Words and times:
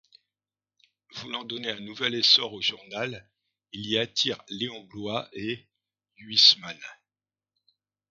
Voulant 1.17 1.43
donner 1.43 1.69
un 1.69 1.79
nouvel 1.79 2.15
essor 2.15 2.53
au 2.53 2.59
journal 2.63 3.29
il 3.71 3.85
y 3.87 3.99
attire 3.99 4.41
Léon 4.49 4.83
Bloy 4.85 5.27
et 5.33 5.67
Huysmans. 6.17 6.73